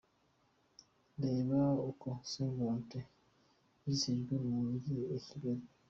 Reba 1.23 1.59
uko 1.89 2.07
Saint 2.29 2.51
Valentin 2.57 3.05
yizihijwe 3.83 4.35
mu 4.45 4.53
Mujyi 4.65 4.95
wa 5.11 5.19
Kigali:. 5.25 5.63